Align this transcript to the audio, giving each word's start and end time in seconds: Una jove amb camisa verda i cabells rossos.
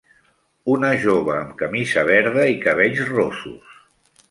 Una 0.75 0.89
jove 1.03 1.35
amb 1.41 1.51
camisa 1.59 2.07
verda 2.09 2.49
i 2.55 2.59
cabells 2.65 3.05
rossos. 3.13 3.79